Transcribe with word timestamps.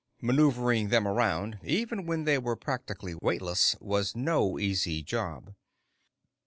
Maneuvering 0.19 0.89
them 0.89 1.07
around, 1.07 1.59
even 1.63 2.07
when 2.07 2.23
they 2.23 2.39
were 2.39 2.55
practically 2.55 3.13
weightless, 3.13 3.75
was 3.79 4.15
no 4.15 4.57
easy 4.57 5.03
job. 5.03 5.53